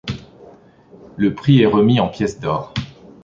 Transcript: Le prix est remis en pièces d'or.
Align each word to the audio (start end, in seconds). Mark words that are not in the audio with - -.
Le 1.15 1.35
prix 1.35 1.61
est 1.61 1.67
remis 1.67 1.99
en 1.99 2.09
pièces 2.09 2.39
d'or. 2.39 2.73